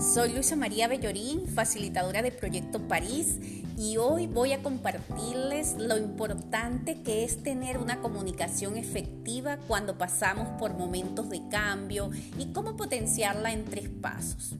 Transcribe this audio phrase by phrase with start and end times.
[0.00, 3.36] Soy Luisa María Bellorín, facilitadora de Proyecto París,
[3.76, 10.48] y hoy voy a compartirles lo importante que es tener una comunicación efectiva cuando pasamos
[10.58, 14.54] por momentos de cambio y cómo potenciarla en tres pasos.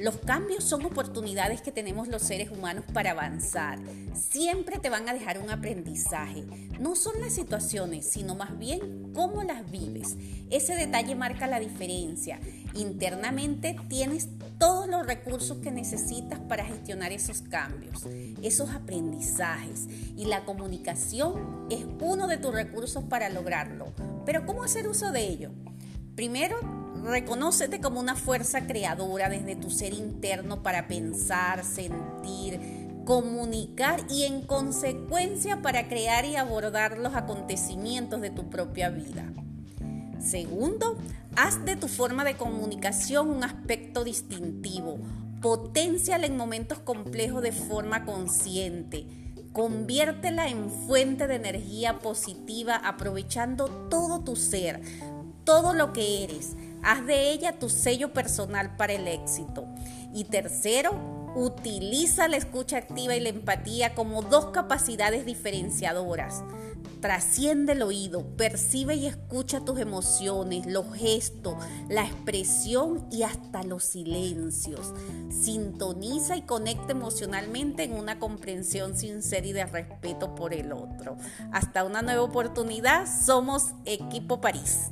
[0.00, 3.78] Los cambios son oportunidades que tenemos los seres humanos para avanzar.
[4.14, 6.44] Siempre te van a dejar un aprendizaje.
[6.78, 10.16] No son las situaciones, sino más bien cómo las vives.
[10.50, 12.40] Ese detalle marca la diferencia.
[12.74, 18.06] Internamente tienes todos los recursos que necesitas para gestionar esos cambios,
[18.42, 19.86] esos aprendizajes.
[20.16, 23.92] Y la comunicación es uno de tus recursos para lograrlo.
[24.26, 25.50] Pero ¿cómo hacer uso de ello?
[26.14, 26.56] Primero,
[27.02, 32.60] Reconócete como una fuerza creadora desde tu ser interno para pensar, sentir,
[33.06, 39.32] comunicar y en consecuencia para crear y abordar los acontecimientos de tu propia vida.
[40.20, 40.96] Segundo,
[41.36, 44.98] haz de tu forma de comunicación un aspecto distintivo.
[45.40, 49.06] Potenciala en momentos complejos de forma consciente.
[49.52, 54.80] Conviértela en fuente de energía positiva aprovechando todo tu ser,
[55.44, 59.66] todo lo que eres Haz de ella tu sello personal para el éxito.
[60.14, 60.92] Y tercero,
[61.34, 66.42] utiliza la escucha activa y la empatía como dos capacidades diferenciadoras.
[67.00, 71.54] Trasciende el oído, percibe y escucha tus emociones, los gestos,
[71.88, 74.92] la expresión y hasta los silencios.
[75.30, 81.16] Sintoniza y conecta emocionalmente en una comprensión sincera y de respeto por el otro.
[81.52, 84.90] Hasta una nueva oportunidad, somos Equipo París.